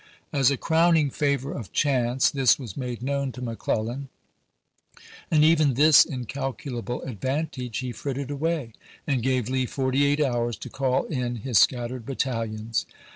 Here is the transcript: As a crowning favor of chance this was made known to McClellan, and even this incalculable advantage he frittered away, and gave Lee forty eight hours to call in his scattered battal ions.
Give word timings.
As 0.33 0.49
a 0.49 0.57
crowning 0.57 1.11
favor 1.11 1.53
of 1.53 1.71
chance 1.73 2.31
this 2.31 2.57
was 2.57 2.75
made 2.75 3.03
known 3.03 3.31
to 3.33 3.39
McClellan, 3.43 4.09
and 5.29 5.43
even 5.43 5.75
this 5.75 6.05
incalculable 6.05 7.03
advantage 7.03 7.77
he 7.77 7.91
frittered 7.91 8.31
away, 8.31 8.73
and 9.05 9.21
gave 9.21 9.47
Lee 9.47 9.67
forty 9.67 10.05
eight 10.07 10.19
hours 10.19 10.57
to 10.57 10.71
call 10.71 11.05
in 11.05 11.35
his 11.45 11.59
scattered 11.59 12.03
battal 12.07 12.49
ions. 12.49 12.87